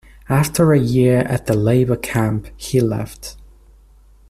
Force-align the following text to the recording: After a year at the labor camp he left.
After 0.29 0.73
a 0.73 0.79
year 0.79 1.19
at 1.19 1.45
the 1.45 1.53
labor 1.53 1.95
camp 1.95 2.47
he 2.57 2.79
left. 2.79 3.37